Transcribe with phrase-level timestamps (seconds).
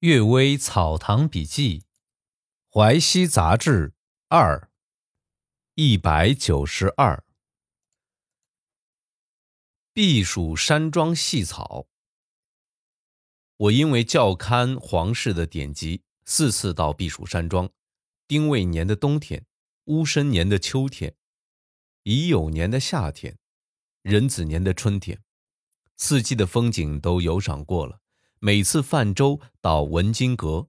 [0.00, 1.84] 阅微草堂笔记，
[2.72, 3.92] 淮西杂志
[4.28, 4.70] 二，
[5.74, 7.22] 一百九十二。
[9.92, 11.86] 避暑山庄细草。
[13.58, 17.68] 我因为校勘皇室的典籍，四次到避暑山庄。
[18.26, 19.44] 丁未年的冬天，
[19.84, 21.14] 戊申年的秋天，
[22.04, 23.36] 乙酉年的夏天，
[24.00, 25.22] 壬子年的春天，
[25.98, 27.99] 四季的风景都游赏过了。
[28.42, 30.68] 每次泛舟到文津阁，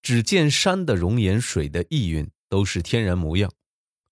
[0.00, 3.52] 只见山的容颜，水的意蕴，都是天然模样，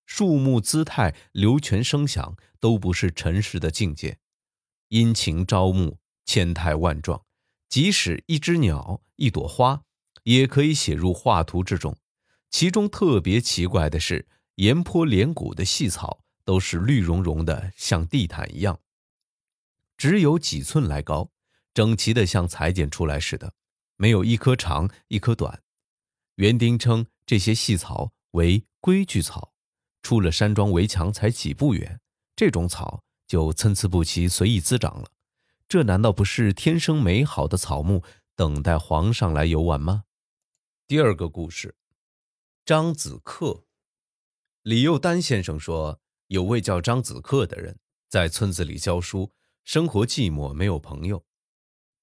[0.05, 4.19] 树木姿态、流泉声响，都不是尘世的境界，
[4.89, 5.97] 阴晴朝暮，
[6.27, 7.25] 千态万状。
[7.71, 9.81] 即使一只鸟、一朵花，
[10.25, 11.97] 也可以写入画图之中。
[12.51, 18.79] 其中特别奇怪的是，岩坡连谷的细草都是绿茸茸的，像地毯一样，
[19.97, 21.31] 只有几寸来高。
[21.73, 23.55] 整齐的像裁剪出来似的，
[23.97, 25.63] 没有一棵长一棵短。
[26.37, 29.53] 园丁称这些细草为规矩草，
[30.03, 32.01] 出了山庄围墙才几步远，
[32.35, 35.11] 这种草就参差不齐，随意滋长了。
[35.69, 38.03] 这难道不是天生美好的草木，
[38.35, 40.05] 等待皇上来游玩吗？
[40.89, 41.77] 第二个故事，
[42.65, 43.65] 张子克。
[44.63, 47.79] 李幼丹先生说，有位叫张子克的人，
[48.09, 49.33] 在村子里教书，
[49.65, 51.25] 生活寂寞，没有朋友。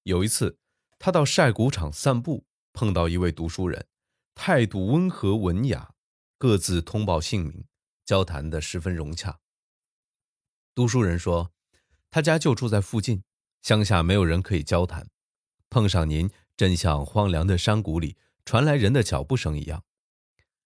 [0.08, 0.56] 有一次，
[0.98, 3.86] 他到晒谷场散步，碰到一位读书人，
[4.34, 5.92] 态度温和文雅，
[6.38, 7.66] 各自通报姓名，
[8.06, 9.40] 交谈得十分融洽。
[10.74, 11.52] 读书人说
[12.10, 13.22] ：“他家就住在附近，
[13.60, 15.10] 乡下没有人可以交谈，
[15.68, 19.84] 碰上您，真像荒凉的山谷里传来人的脚步声一样。”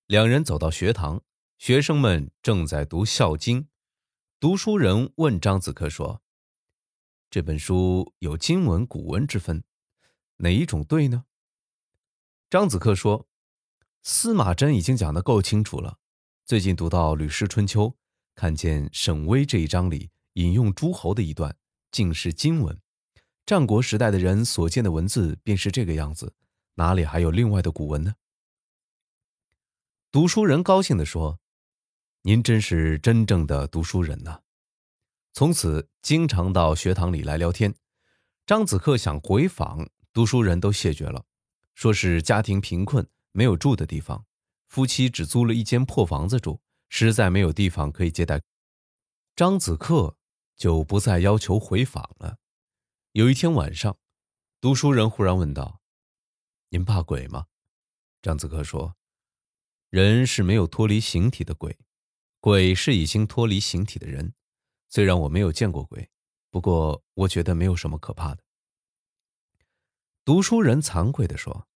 [0.07, 1.21] 两人走到学堂，
[1.59, 3.63] 学生们正在读《孝经》，
[4.39, 6.22] 读书人问张子科说。
[7.33, 9.65] 这本书有经文、古文之分，
[10.37, 11.25] 哪一种对呢？
[12.51, 13.27] 张子克说
[14.05, 15.99] ：“司马真已经讲得够清楚了。
[16.45, 17.85] 最近读到《吕氏春秋》，
[18.35, 21.57] 看见沈巍这一章里引用诸侯的一段，
[21.91, 22.79] 竟是经文。
[23.47, 26.35] 战国时代的人所见的文字便是这个样子，
[26.75, 28.17] 哪里还有另外的古文呢？”
[30.13, 31.41] 读书人高兴地说
[32.25, 34.43] ：“您真是真正的读书人呐！”
[35.33, 37.75] 从此经常到学堂里来聊天。
[38.45, 41.25] 张子克想回访，读书人都谢绝了，
[41.75, 44.27] 说是家庭贫困，没有住的地方，
[44.69, 46.61] 夫妻只租了一间破房子住，
[46.91, 48.43] 实在没有地方可以接待。
[49.35, 50.19] 张子克
[50.55, 52.37] 就不再要求回访了。
[53.13, 53.97] 有一天晚上，
[54.61, 55.81] 读书人忽然问道
[56.69, 57.47] ：“您怕鬼吗？”
[58.21, 58.97] 张子克说
[59.89, 61.79] ：“人是没有脱离形体的鬼，
[62.39, 64.35] 鬼是已经脱离形体的人。”
[64.95, 66.11] 虽然我没有见过鬼，
[66.51, 68.45] 不过我觉得没有什么可怕的。
[70.23, 71.67] 读书人惭愧地说：“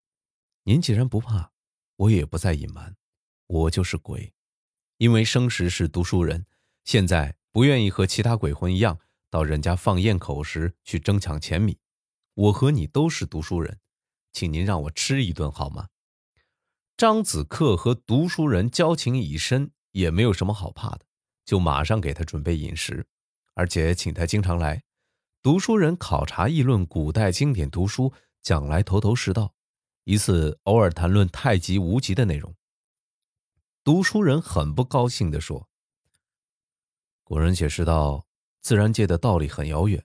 [0.65, 1.51] 您既然不怕，
[1.97, 2.95] 我也不再隐瞒，
[3.47, 4.35] 我就是鬼。
[4.99, 6.45] 因为生时是读书人，
[6.85, 9.01] 现在不愿意和其他鬼魂一样
[9.31, 11.79] 到人家放焰口时去争抢钱米。
[12.35, 13.81] 我和你都是读书人，
[14.35, 15.89] 请您让我吃一顿好吗？”
[16.99, 21.06] 张子克和读书人交情已深，也没有什么好怕的。
[21.47, 23.07] 就马上给他准备饮食，
[23.55, 24.83] 而且请他经常来。
[25.41, 28.13] 读书人考察议论古代经典读书，
[28.43, 29.55] 讲来头头是道。
[30.03, 32.55] 一次偶尔谈论太极、无极的内容，
[33.83, 35.69] 读书人很不高兴地说
[37.25, 38.27] ：“古人解释道，
[38.61, 40.05] 自然界的道理很遥远，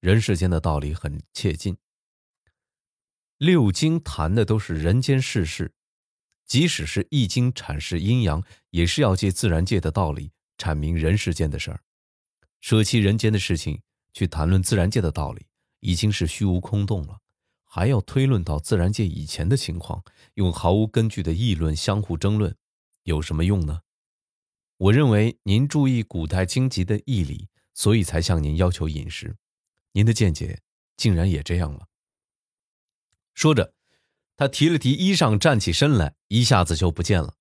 [0.00, 1.76] 人世间的道理很切近。
[3.36, 5.74] 六经谈的都是人间世事，
[6.46, 11.80] 即使是易经阐释阴阳，也是要借自然界的道理。”阐明人世间的事儿，
[12.60, 15.48] 舍弃人间的事情去谈论自然界的道理，
[15.80, 17.18] 已经是虚无空洞了。
[17.64, 22.54] 还要推论到自然界以前的情况，用毫无根据的议论相互争论，
[23.02, 23.80] 有什么用呢？
[24.76, 29.36] 我认为您注意古代经籍的义理，所以才向您要求饮食。
[29.94, 30.60] 您的见解
[30.96, 31.88] 竟然也这样了。
[33.34, 33.74] 说着，
[34.36, 37.34] 他提了提衣裳，站起身来，一下子就不见了。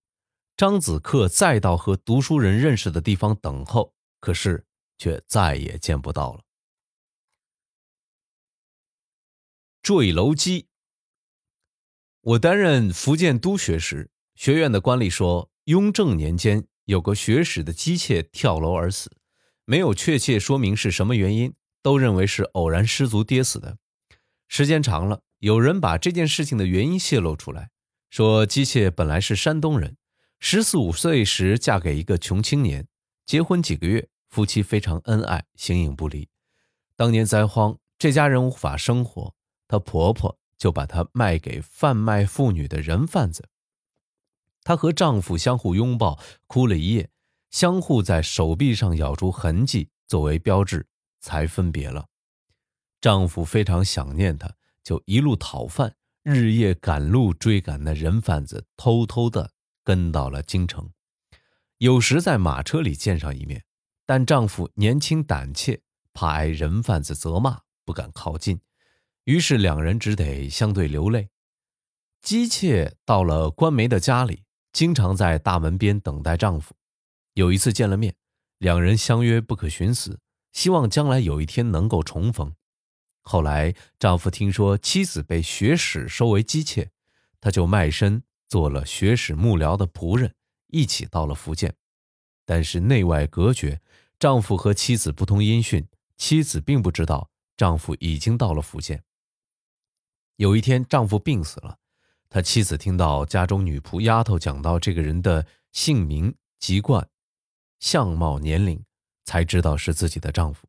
[0.61, 4.63] 张子克再到和读书人认识的地方等候，可是
[4.99, 6.43] 却再也见不到了。
[9.81, 10.67] 坠楼机。
[12.21, 19.11] 我担任福建督学时，学院的官吏说，雍正年间有个学史的姬妾跳楼而死，
[19.65, 23.79] 没有确切说明是什么原因，都认为是偶然失足跌死的。
[24.47, 27.71] 时间长了，有人把这件事情的原因泄露出来，
[28.11, 29.97] 说姬妾本来是山东人。
[30.43, 32.87] 十四五岁时嫁给一个穷青年，
[33.27, 36.27] 结婚几个月，夫妻非常恩爱，形影不离。
[36.95, 39.35] 当年灾荒，这家人无法生活，
[39.67, 43.47] 她婆婆就把她卖给贩卖妇女的人贩子。
[44.63, 47.11] 她和丈夫相互拥抱，哭了一夜，
[47.51, 50.87] 相互在手臂上咬出痕迹作为标志，
[51.19, 52.07] 才分别了。
[52.99, 59.51] 丈夫非常想念她，就一路讨饭，日夜赶路追赶那人贩子，偷偷的
[59.83, 60.91] 跟到了京城。
[61.77, 63.63] 有时在马车里见上一面，
[64.05, 65.81] 但丈夫年轻胆怯，
[66.13, 68.61] 怕挨人贩子责骂，不敢靠近，
[69.23, 71.29] 于是两人只得相对流泪。
[72.21, 74.43] 姬妾到了官媒的家里。
[74.73, 76.73] 经常在大门边等待丈夫。
[77.33, 78.15] 有一次见了面，
[78.57, 80.21] 两人相约不可寻死，
[80.53, 82.55] 希望将来有一天能够重逢。
[83.21, 86.89] 后来丈夫听说妻子被学使收为姬妾，
[87.41, 90.35] 他就卖身做了学史幕僚的仆人，
[90.67, 91.73] 一起到了福建。
[92.43, 93.79] 但是内外隔绝，
[94.19, 95.87] 丈夫和妻子不通音讯，
[96.17, 99.01] 妻子并不知道丈夫已经到了福建。
[100.35, 101.77] 有一天，丈夫病死了。
[102.27, 107.07] 他妻子听到家中女仆丫头讲到这个人的姓名、籍贯、
[107.79, 108.83] 相貌、年龄，
[109.23, 110.67] 才知道是自己的丈夫。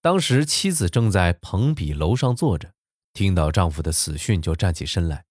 [0.00, 2.72] 当时妻子正在蓬笔楼上坐着，
[3.12, 5.24] 听到丈夫的死讯，就站起身来，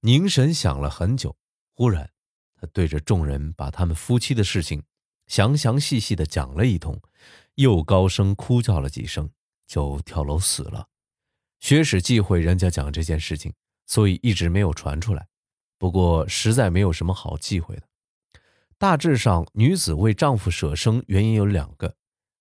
[0.00, 1.36] 凝神想了很久。
[1.74, 2.10] 忽然，
[2.54, 4.82] 他对着众人把他们夫妻的事情
[5.26, 7.00] 详详细细的讲了一通，
[7.54, 9.30] 又高声哭叫了几声，
[9.66, 10.88] 就跳楼死了。
[11.60, 13.52] 学史忌讳人家讲这件事情。
[13.88, 15.28] 所以一直没有传出来，
[15.78, 17.82] 不过实在没有什么好忌讳的。
[18.78, 21.94] 大致上，女子为丈夫舍生原因有两个：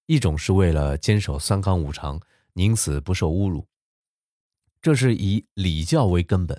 [0.07, 2.19] 一种是为了坚守三纲五常，
[2.53, 3.67] 宁死不受侮辱，
[4.81, 6.57] 这是以礼教为根本；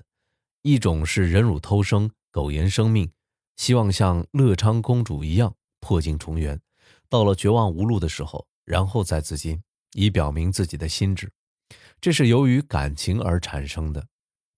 [0.67, 3.09] 一种是忍辱偷生，苟延生命，
[3.55, 6.61] 希望像乐昌公主一样破镜重圆，
[7.09, 11.31] 到了绝望无路的时候，然后再自尽，以表明自己的心志。
[12.01, 14.09] 这是由于感情而产生的。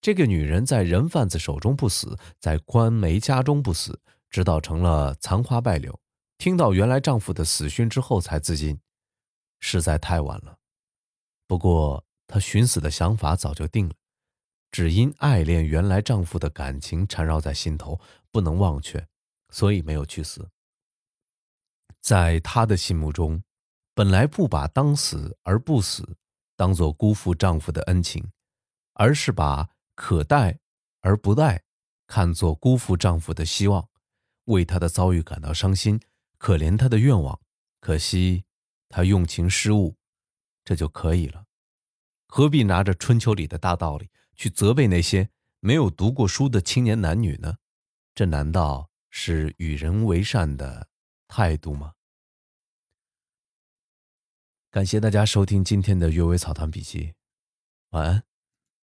[0.00, 4.00] 这个女人在人贩子手中不死，在官媒家中不死，
[4.30, 6.00] 直到成了残花败柳，
[6.38, 8.80] 听到原来丈夫的死讯之后才自尽，
[9.60, 10.56] 实在太晚了。
[11.46, 13.94] 不过她寻死的想法早就定了，
[14.70, 18.00] 只因爱恋原来丈夫的感情缠绕在心头，
[18.30, 19.06] 不能忘却，
[19.50, 20.50] 所以没有去死。
[22.00, 23.42] 在她的心目中，
[23.94, 26.16] 本来不把当死而不死
[26.56, 28.30] 当做辜负丈夫的恩情，
[28.94, 29.70] 而是把。
[30.00, 30.60] 可待
[31.00, 31.64] 而不待，
[32.06, 33.88] 看作辜负丈夫的希望，
[34.44, 36.00] 为他的遭遇感到伤心，
[36.38, 37.40] 可怜他的愿望。
[37.80, 38.44] 可惜
[38.88, 39.96] 他用情失误，
[40.64, 41.46] 这就可以了。
[42.28, 47.58] 何必拿着春秋里的大道理去责备那些没有读过书的青年男女呢？
[48.14, 50.88] 这难道是与人为善的
[51.26, 51.94] 态度吗？
[54.70, 57.06] 感谢大家收听今天的《阅微草堂笔记》，
[57.90, 58.22] 晚安。